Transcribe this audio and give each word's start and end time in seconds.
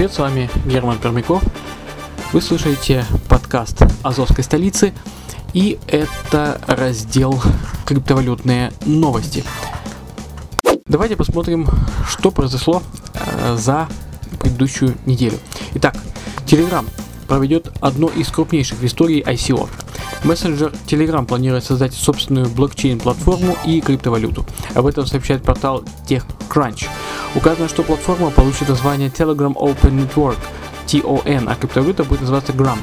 Привет, 0.00 0.14
с 0.14 0.18
вами 0.18 0.48
Герман 0.64 0.98
Пермяков. 0.98 1.42
Вы 2.32 2.40
слушаете 2.40 3.04
подкаст 3.28 3.82
Азовской 4.02 4.42
столицы, 4.42 4.94
и 5.52 5.78
это 5.86 6.58
раздел 6.66 7.38
криптовалютные 7.84 8.72
новости. 8.86 9.44
Давайте 10.86 11.16
посмотрим, 11.16 11.66
что 12.08 12.30
произошло 12.30 12.82
э, 13.12 13.56
за 13.58 13.88
предыдущую 14.40 14.96
неделю. 15.04 15.38
Итак, 15.74 15.94
Telegram 16.46 16.88
проведет 17.28 17.70
одно 17.82 18.08
из 18.08 18.28
крупнейших 18.28 18.78
в 18.78 18.86
истории 18.86 19.22
ICO. 19.22 19.68
Мессенджер 20.24 20.72
Telegram 20.86 21.26
планирует 21.26 21.64
создать 21.64 21.92
собственную 21.92 22.48
блокчейн-платформу 22.48 23.54
и 23.66 23.82
криптовалюту. 23.82 24.46
Об 24.74 24.86
этом 24.86 25.04
сообщает 25.04 25.42
портал 25.42 25.84
TechCrunch. 26.08 26.88
Указано, 27.34 27.68
что 27.68 27.82
платформа 27.82 28.30
получит 28.30 28.68
название 28.68 29.08
Telegram 29.08 29.54
Open 29.54 30.08
Network 30.08 30.38
TON, 30.86 31.44
а 31.48 31.54
криптовалюта 31.54 32.04
будет 32.04 32.22
называться 32.22 32.52
Gram. 32.52 32.78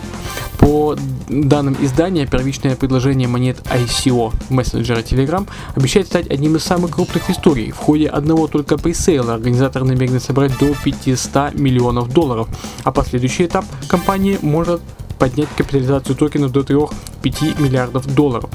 По 0.59 0.95
данным 1.29 1.77
издания, 1.79 2.25
первичное 2.25 2.75
предложение 2.75 3.27
монет 3.27 3.57
ICO 3.65 4.33
мессенджера 4.49 4.99
Telegram 4.99 5.47
обещает 5.75 6.07
стать 6.07 6.29
одним 6.29 6.55
из 6.55 6.63
самых 6.63 6.91
крупных 6.91 7.23
в 7.23 7.29
истории. 7.29 7.71
В 7.71 7.77
ходе 7.77 8.07
одного 8.07 8.47
только 8.47 8.77
пресейла 8.77 9.33
организатор 9.33 9.83
намерен 9.83 10.19
собрать 10.19 10.57
до 10.59 10.73
500 10.73 11.53
миллионов 11.55 12.11
долларов, 12.11 12.47
а 12.83 12.91
последующий 12.91 13.45
этап 13.45 13.65
компании 13.87 14.39
может 14.41 14.81
поднять 15.17 15.49
капитализацию 15.55 16.15
токена 16.15 16.49
до 16.49 16.61
3-5 16.61 17.61
миллиардов 17.61 18.13
долларов. 18.13 18.49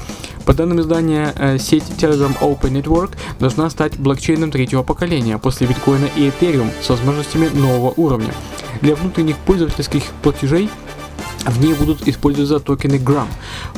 По 0.45 0.53
данным 0.53 0.81
издания, 0.81 1.33
э, 1.37 1.57
сеть 1.57 1.83
Telegram 1.97 2.37
Open 2.39 2.71
Network 2.71 3.11
должна 3.39 3.69
стать 3.69 3.97
блокчейном 3.97 4.51
третьего 4.51 4.83
поколения 4.83 5.37
после 5.37 5.67
биткоина 5.67 6.09
и 6.15 6.27
Ethereum 6.27 6.69
с 6.81 6.89
возможностями 6.89 7.47
нового 7.47 7.93
уровня. 7.95 8.33
Для 8.81 8.95
внутренних 8.95 9.37
пользовательских 9.37 10.03
платежей 10.21 10.69
в 11.45 11.61
ней 11.61 11.73
будут 11.73 12.07
использоваться 12.07 12.59
токены 12.59 12.95
Gram. 12.95 13.27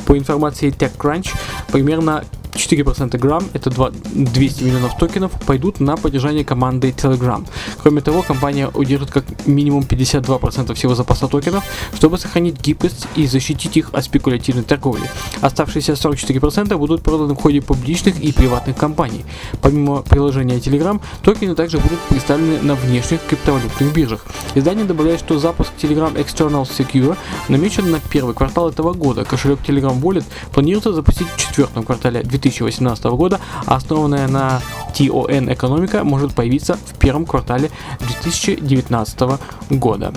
По 0.06 0.18
информации 0.18 0.70
TechCrunch, 0.70 1.28
примерно 1.72 2.24
4% 2.56 3.18
грамм, 3.18 3.44
это 3.52 3.70
2 3.70 3.90
200 4.14 4.64
миллионов 4.64 4.96
токенов, 4.98 5.32
пойдут 5.46 5.80
на 5.80 5.96
поддержание 5.96 6.44
команды 6.44 6.90
Telegram. 6.90 7.46
Кроме 7.82 8.00
того, 8.00 8.22
компания 8.22 8.68
удержит 8.68 9.10
как 9.10 9.24
минимум 9.46 9.84
52% 9.84 10.74
всего 10.74 10.94
запаса 10.94 11.28
токенов, 11.28 11.64
чтобы 11.94 12.18
сохранить 12.18 12.60
гибкость 12.60 13.06
и 13.16 13.26
защитить 13.26 13.76
их 13.76 13.90
от 13.92 14.04
спекулятивной 14.04 14.62
торговли. 14.62 15.08
Оставшиеся 15.40 15.92
44% 15.92 16.76
будут 16.76 17.02
проданы 17.02 17.34
в 17.34 17.36
ходе 17.36 17.60
публичных 17.60 18.20
и 18.20 18.32
приватных 18.32 18.76
компаний. 18.76 19.24
Помимо 19.60 20.02
приложения 20.02 20.56
Telegram, 20.56 21.00
токены 21.22 21.54
также 21.54 21.78
будут 21.78 21.98
представлены 22.08 22.62
на 22.62 22.74
внешних 22.74 23.20
криптовалютных 23.28 23.92
биржах. 23.92 24.24
Издание 24.54 24.84
добавляет, 24.84 25.20
что 25.20 25.38
запуск 25.38 25.72
Telegram 25.80 26.14
External 26.14 26.64
Secure 26.64 27.16
намечен 27.48 27.90
на 27.90 28.00
первый 28.00 28.34
квартал 28.34 28.70
этого 28.70 28.92
года. 28.92 29.24
Кошелек 29.24 29.60
Telegram 29.60 30.00
Wallet 30.00 30.24
планируется 30.52 30.92
запустить 30.92 31.28
в 31.28 31.36
четвертом 31.36 31.84
квартале 31.84 32.22
2020 32.22 32.45
2018 32.50 33.04
года, 33.04 33.40
основанная 33.66 34.28
на 34.28 34.60
TON 34.94 35.52
экономика 35.52 36.04
может 36.04 36.34
появиться 36.34 36.74
в 36.74 36.98
первом 36.98 37.26
квартале 37.26 37.70
2019 38.00 39.38
года. 39.70 40.12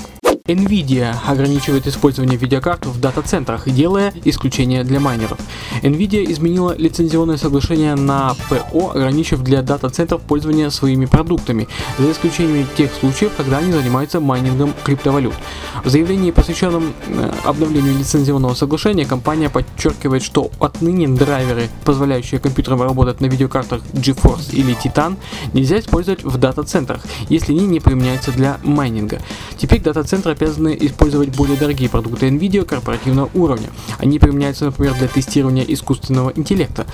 Nvidia 0.49 1.15
ограничивает 1.27 1.85
использование 1.85 2.35
видеокарт 2.35 2.87
в 2.87 2.99
дата-центрах, 2.99 3.69
делая 3.69 4.11
исключение 4.25 4.83
для 4.83 4.99
майнеров. 4.99 5.37
Nvidia 5.83 6.23
изменила 6.31 6.75
лицензионное 6.75 7.37
соглашение 7.37 7.93
на 7.93 8.35
ПО, 8.49 8.91
ограничив 8.95 9.43
для 9.43 9.61
дата-центров 9.61 10.21
пользование 10.21 10.71
своими 10.71 11.05
продуктами, 11.05 11.67
за 11.99 12.11
исключением 12.11 12.67
тех 12.75 12.91
случаев, 12.99 13.31
когда 13.37 13.59
они 13.59 13.71
занимаются 13.71 14.19
майнингом 14.19 14.73
криптовалют. 14.83 15.35
В 15.83 15.89
заявлении, 15.89 16.31
посвященном 16.31 16.93
э, 17.07 17.31
обновлению 17.43 17.95
лицензионного 17.97 18.55
соглашения, 18.55 19.05
компания 19.05 19.49
подчеркивает, 19.49 20.23
что 20.23 20.49
отныне 20.59 21.07
драйверы, 21.07 21.69
позволяющие 21.85 22.39
компьютерам 22.39 22.81
работать 22.81 23.21
на 23.21 23.27
видеокартах 23.27 23.83
GeForce 23.93 24.53
или 24.53 24.75
Titan, 24.75 25.15
нельзя 25.53 25.79
использовать 25.79 26.23
в 26.23 26.37
дата-центрах, 26.37 27.03
если 27.29 27.53
они 27.53 27.67
не 27.67 27.79
применяются 27.79 28.31
для 28.31 28.57
майнинга. 28.63 29.19
Теперь 29.55 29.81
дата-центры 29.81 30.38
обязаны 30.39 30.77
использовать 30.79 31.35
более 31.35 31.57
дорогие 31.57 31.89
продукты 31.89 32.27
NVIDIA 32.27 32.63
корпоративного 32.63 33.29
уровня. 33.33 33.69
Они 33.97 34.19
применяются, 34.19 34.65
например, 34.65 34.93
для 34.95 35.07
тестирования 35.07 35.65
искусственного 35.67 36.31
интеллекта. 36.35 36.85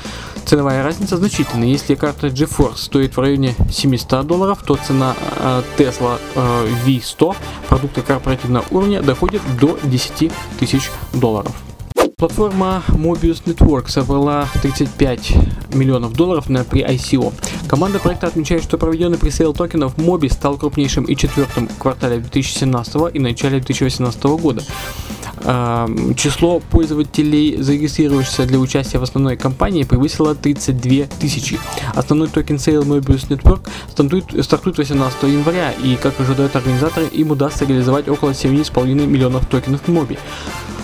Ценовая 0.45 0.83
разница 0.83 1.17
значительна. 1.17 1.65
Если 1.65 1.95
карта 1.95 2.27
GeForce 2.27 2.77
стоит 2.77 3.15
в 3.15 3.19
районе 3.19 3.55
700 3.71 4.25
долларов, 4.25 4.63
то 4.65 4.75
цена 4.75 5.15
э, 5.37 5.61
Tesla 5.77 6.19
э, 6.35 6.67
V100 6.85 7.35
продукта 7.69 8.01
корпоративного 8.01 8.65
уровня 8.71 9.01
доходит 9.01 9.41
до 9.59 9.77
10 9.83 10.31
тысяч 10.59 10.89
долларов. 11.13 11.53
Платформа 12.17 12.81
Mobius 12.87 13.43
Network 13.43 13.89
собрала 13.89 14.47
35 14.61 15.33
миллионов 15.75 16.13
долларов 16.13 16.49
на 16.49 16.63
при 16.63 16.81
ICO. 16.81 17.33
Команда 17.67 17.99
проекта 17.99 18.27
отмечает, 18.27 18.63
что 18.63 18.77
проведенный 18.77 19.17
пресейл 19.17 19.53
токенов 19.53 19.97
Mobi 19.97 20.31
стал 20.31 20.57
крупнейшим 20.57 21.05
и 21.05 21.15
четвертом 21.15 21.67
квартале 21.79 22.19
2017 22.19 22.95
и 23.13 23.19
начале 23.19 23.59
2018 23.59 24.23
года. 24.23 24.63
Число 26.15 26.59
пользователей, 26.59 27.61
зарегистрировавшихся 27.61 28.45
для 28.45 28.59
участия 28.59 28.99
в 28.99 29.03
основной 29.03 29.35
кампании, 29.35 29.83
превысило 29.83 30.35
32 30.35 31.05
тысячи. 31.19 31.59
Основной 31.93 32.29
токен 32.29 32.55
Sale 32.55 32.83
Mobius 32.83 33.27
Network 33.27 33.67
стартует, 33.89 34.25
стартует 34.45 34.77
18 34.77 35.23
января, 35.23 35.71
и, 35.71 35.95
как 35.95 36.19
ожидают 36.19 36.55
организаторы, 36.55 37.07
им 37.07 37.31
удастся 37.31 37.65
реализовать 37.65 38.07
около 38.07 38.31
7,5 38.31 38.85
миллионов 39.05 39.45
токенов 39.47 39.87
Mobi. 39.87 40.17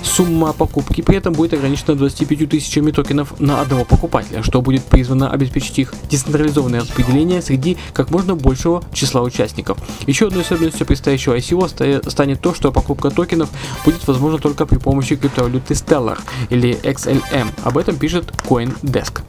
Сумма 0.03 0.53
покупки 0.53 1.01
при 1.01 1.17
этом 1.17 1.33
будет 1.33 1.53
ограничена 1.53 1.95
25 1.95 2.49
тысячами 2.49 2.91
токенов 2.91 3.39
на 3.39 3.61
одного 3.61 3.85
покупателя, 3.85 4.43
что 4.43 4.61
будет 4.61 4.83
призвано 4.83 5.29
обеспечить 5.31 5.79
их 5.79 5.93
децентрализованное 6.09 6.81
распределение 6.81 7.41
среди 7.41 7.77
как 7.93 8.11
можно 8.11 8.35
большего 8.35 8.83
числа 8.93 9.21
участников. 9.21 9.77
Еще 10.07 10.27
одной 10.27 10.43
особенностью 10.43 10.85
предстоящего 10.85 11.37
ICO 11.37 12.09
станет 12.09 12.41
то, 12.41 12.53
что 12.53 12.71
покупка 12.71 13.09
токенов 13.09 13.49
будет 13.85 14.05
возможна 14.07 14.39
только 14.39 14.65
при 14.65 14.77
помощи 14.77 15.15
криптовалюты 15.15 15.73
Stellar 15.73 16.19
или 16.49 16.77
XLM. 16.83 17.47
Об 17.63 17.77
этом 17.77 17.95
пишет 17.97 18.33
CoinDesk. 18.47 19.21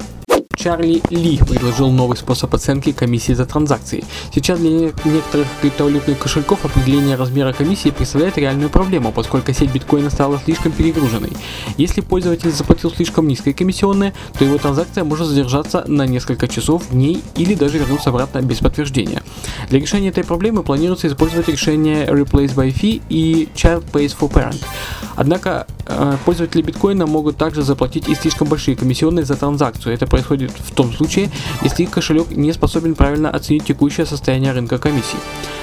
Чарли 0.62 1.02
Ли 1.10 1.38
предложил 1.38 1.90
новый 1.90 2.16
способ 2.16 2.54
оценки 2.54 2.92
комиссии 2.92 3.32
за 3.32 3.46
транзакции. 3.46 4.04
Сейчас 4.32 4.60
для 4.60 4.70
некоторых 4.70 5.48
криптовалютных 5.60 6.20
кошельков 6.20 6.64
определение 6.64 7.16
размера 7.16 7.52
комиссии 7.52 7.88
представляет 7.88 8.38
реальную 8.38 8.70
проблему, 8.70 9.10
поскольку 9.10 9.52
сеть 9.52 9.72
биткоина 9.72 10.08
стала 10.08 10.38
слишком 10.38 10.70
перегруженной. 10.70 11.32
Если 11.78 12.00
пользователь 12.00 12.52
заплатил 12.52 12.92
слишком 12.92 13.26
низкое 13.26 13.54
комиссионное, 13.54 14.14
то 14.38 14.44
его 14.44 14.56
транзакция 14.56 15.02
может 15.02 15.26
задержаться 15.26 15.82
на 15.88 16.06
несколько 16.06 16.46
часов, 16.46 16.90
дней 16.92 17.20
или 17.34 17.54
даже 17.54 17.78
вернуться 17.78 18.10
обратно 18.10 18.40
без 18.40 18.58
подтверждения. 18.58 19.24
Для 19.68 19.80
решения 19.80 20.10
этой 20.10 20.22
проблемы 20.22 20.62
планируется 20.62 21.08
использовать 21.08 21.48
решение 21.48 22.06
Replace 22.06 22.54
by 22.54 22.72
Fee 22.72 23.02
и 23.08 23.48
Child 23.56 23.84
Pays 23.92 24.14
for 24.16 24.30
Parent. 24.30 24.62
Однако 25.16 25.66
э, 25.86 26.16
пользователи 26.24 26.62
биткоина 26.62 27.06
могут 27.06 27.36
также 27.36 27.62
заплатить 27.62 28.08
и 28.08 28.14
слишком 28.14 28.48
большие 28.48 28.76
комиссионные 28.76 29.24
за 29.24 29.34
транзакцию. 29.34 29.94
Это 29.94 30.06
происходит 30.06 30.51
в 30.58 30.72
том 30.72 30.92
случае, 30.92 31.30
если 31.62 31.84
кошелек 31.84 32.30
не 32.30 32.52
способен 32.52 32.94
правильно 32.94 33.30
оценить 33.30 33.64
текущее 33.64 34.06
состояние 34.06 34.52
рынка 34.52 34.78
комиссий. 34.78 35.18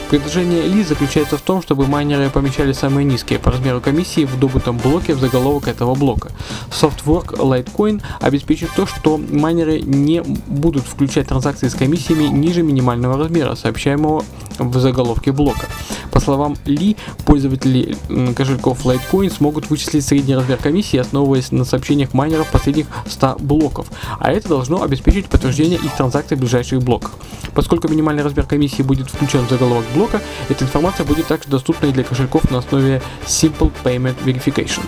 Предложение 0.09 0.63
Ли 0.63 0.83
заключается 0.83 1.37
в 1.37 1.41
том, 1.41 1.61
чтобы 1.61 1.85
майнеры 1.85 2.31
помещали 2.31 2.71
самые 2.71 3.05
низкие 3.05 3.37
по 3.37 3.51
размеру 3.51 3.79
комиссии 3.79 4.25
в 4.25 4.39
добытом 4.39 4.77
блоке 4.77 5.13
в 5.13 5.19
заголовок 5.19 5.67
этого 5.67 5.93
блока. 5.93 6.31
Softwork 6.71 7.37
Litecoin 7.37 8.01
обеспечит 8.19 8.71
то, 8.75 8.87
что 8.87 9.17
майнеры 9.17 9.81
не 9.81 10.21
будут 10.21 10.85
включать 10.85 11.27
транзакции 11.27 11.67
с 11.67 11.75
комиссиями 11.75 12.23
ниже 12.23 12.63
минимального 12.63 13.19
размера, 13.19 13.53
сообщаемого 13.53 14.25
в 14.59 14.79
заголовке 14.79 15.31
блока. 15.31 15.67
По 16.11 16.19
словам 16.19 16.55
Ли, 16.65 16.97
пользователи 17.25 17.95
кошельков 18.35 18.85
Litecoin 18.85 19.31
смогут 19.31 19.69
вычислить 19.69 20.05
средний 20.05 20.35
размер 20.35 20.57
комиссии, 20.57 20.97
основываясь 20.97 21.51
на 21.51 21.65
сообщениях 21.65 22.13
майнеров 22.13 22.49
последних 22.51 22.87
100 23.07 23.37
блоков, 23.39 23.87
а 24.19 24.31
это 24.31 24.49
должно 24.49 24.83
обеспечить 24.83 25.27
подтверждение 25.27 25.79
их 25.79 25.95
транзакций 25.95 26.37
в 26.37 26.39
ближайших 26.39 26.81
блоках. 26.81 27.11
Поскольку 27.53 27.87
минимальный 27.87 28.23
размер 28.23 28.45
комиссии 28.45 28.81
будет 28.81 29.09
включен 29.09 29.45
в 29.45 29.49
заголовок 29.49 29.85
блока, 29.95 30.21
эта 30.49 30.65
информация 30.65 31.05
будет 31.05 31.27
также 31.27 31.49
доступна 31.49 31.87
и 31.87 31.91
для 31.91 32.03
кошельков 32.03 32.49
на 32.51 32.59
основе 32.59 33.01
Simple 33.25 33.71
Payment 33.83 34.15
Verification. 34.23 34.81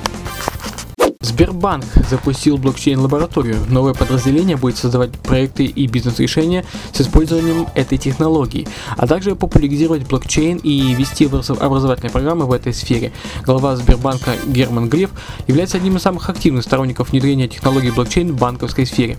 Сбербанк 1.32 1.86
запустил 2.10 2.58
блокчейн-лабораторию. 2.58 3.56
Новое 3.70 3.94
подразделение 3.94 4.58
будет 4.58 4.78
создавать 4.78 5.12
проекты 5.12 5.64
и 5.64 5.88
бизнес-решения 5.88 6.66
с 6.92 7.00
использованием 7.00 7.68
этой 7.74 7.98
технологии, 7.98 8.68
а 8.98 9.08
также 9.08 9.36
популяризировать 9.38 10.06
блокчейн 10.06 10.58
и 10.58 10.94
вести 10.94 11.28
образ- 11.28 11.50
образовательные 11.50 12.12
программы 12.12 12.46
в 12.46 12.52
этой 12.52 12.74
сфере. 12.74 13.14
Глава 13.46 13.78
Сбербанка 13.78 14.36
Герман 14.46 14.90
Греф 14.90 15.12
является 15.48 15.78
одним 15.78 15.96
из 15.96 16.02
самых 16.02 16.30
активных 16.30 16.64
сторонников 16.64 17.12
внедрения 17.12 17.48
технологий 17.48 17.92
блокчейн 17.92 18.34
в 18.34 18.38
банковской 18.38 18.86
сфере. 18.86 19.18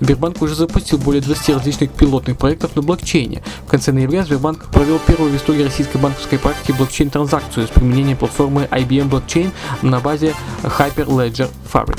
Сбербанк 0.00 0.40
уже 0.40 0.54
запустил 0.54 0.98
более 0.98 1.22
20 1.22 1.56
различных 1.56 1.90
пилотных 1.90 2.38
проектов 2.38 2.76
на 2.76 2.82
блокчейне. 2.82 3.42
В 3.66 3.70
конце 3.70 3.90
ноября 3.90 4.24
Сбербанк 4.24 4.66
провел 4.66 5.00
первую 5.00 5.32
в 5.32 5.36
истории 5.36 5.64
российской 5.64 5.96
банковской 5.96 6.38
практики 6.38 6.70
блокчейн-транзакцию 6.70 7.66
с 7.66 7.70
применением 7.70 8.16
платформы 8.16 8.68
IBM 8.70 9.10
Blockchain 9.10 9.50
на 9.82 9.98
базе 9.98 10.36
Hyperledger 10.62 11.47
Fabric. 11.64 11.98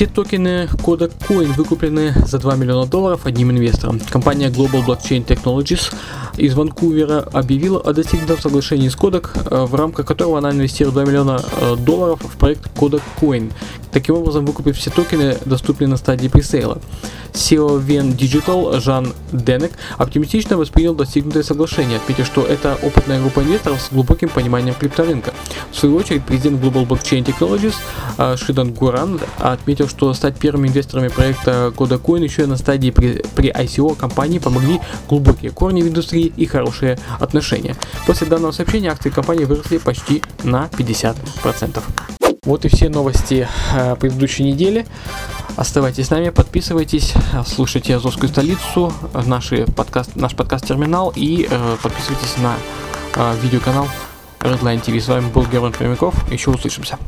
Все 0.00 0.06
токены 0.06 0.66
кода 0.82 1.10
Coin 1.28 1.52
выкуплены 1.52 2.14
за 2.24 2.38
2 2.38 2.56
миллиона 2.56 2.86
долларов 2.86 3.26
одним 3.26 3.50
инвестором. 3.50 4.00
Компания 4.08 4.48
Global 4.48 4.82
Blockchain 4.82 5.26
Technologies 5.26 5.92
из 6.38 6.54
Ванкувера 6.54 7.18
объявила 7.34 7.80
о 7.80 7.92
достигнутом 7.92 8.38
соглашении 8.38 8.88
с 8.88 8.96
Kodak, 8.96 9.28
э, 9.50 9.66
в 9.66 9.74
рамках 9.74 10.06
которого 10.06 10.38
она 10.38 10.52
инвестирует 10.52 10.94
2 10.94 11.04
миллиона 11.04 11.42
э, 11.60 11.76
долларов 11.76 12.20
в 12.22 12.38
проект 12.38 12.66
Kodak 12.78 13.02
Coin. 13.20 13.52
Таким 13.92 14.14
образом, 14.14 14.46
выкупив 14.46 14.78
все 14.78 14.88
токены, 14.88 15.36
доступные 15.44 15.88
на 15.88 15.98
стадии 15.98 16.28
пресейла. 16.28 16.78
SEO 17.32 17.80
Ven 17.84 18.16
Digital 18.16 18.80
Жан 18.80 19.12
Денек 19.32 19.72
оптимистично 19.98 20.56
воспринял 20.56 20.94
достигнутое 20.94 21.42
соглашение, 21.42 21.98
отметив, 21.98 22.26
что 22.26 22.42
это 22.42 22.78
опытная 22.82 23.20
группа 23.20 23.40
инвесторов 23.40 23.80
с 23.80 23.92
глубоким 23.92 24.28
пониманием 24.28 24.74
крипторынка. 24.74 25.34
В 25.70 25.76
свою 25.76 25.96
очередь, 25.96 26.24
президент 26.24 26.62
Global 26.62 26.86
Blockchain 26.86 27.24
Technologies 27.24 27.74
э, 28.18 28.36
Шидан 28.36 28.72
Гуран 28.72 29.20
отметил, 29.38 29.88
что 29.90 30.14
стать 30.14 30.36
первыми 30.38 30.68
инвесторами 30.68 31.08
проекта 31.08 31.72
Koda 31.76 32.00
Coin 32.00 32.24
еще 32.24 32.46
на 32.46 32.56
стадии 32.56 32.90
при, 32.90 33.22
при 33.34 33.50
ICO 33.50 33.94
компании 33.94 34.38
помогли 34.38 34.80
глубокие 35.08 35.50
корни 35.50 35.82
в 35.82 35.88
индустрии 35.88 36.32
и 36.34 36.46
хорошие 36.46 36.98
отношения. 37.18 37.76
После 38.06 38.26
данного 38.26 38.52
сообщения 38.52 38.90
акции 38.90 39.10
компании 39.10 39.44
выросли 39.44 39.78
почти 39.78 40.22
на 40.44 40.70
50%. 40.72 41.82
Вот 42.44 42.64
и 42.64 42.68
все 42.68 42.88
новости 42.88 43.46
э, 43.74 43.96
предыдущей 43.96 44.44
недели. 44.44 44.86
Оставайтесь 45.56 46.06
с 46.06 46.10
нами, 46.10 46.30
подписывайтесь, 46.30 47.12
слушайте 47.46 47.94
Азовскую 47.96 48.30
столицу, 48.30 48.92
наши 49.26 49.66
подкаст, 49.66 50.16
наш 50.16 50.34
подкаст-терминал 50.34 51.12
и 51.14 51.46
э, 51.50 51.76
подписывайтесь 51.82 52.36
на 52.38 52.56
э, 53.16 53.36
видеоканал 53.42 53.88
Redline 54.40 54.82
TV. 54.82 55.00
С 55.00 55.08
вами 55.08 55.28
был 55.30 55.44
Герман 55.44 55.72
Пермяков. 55.72 56.14
Еще 56.32 56.50
услышимся. 56.50 56.98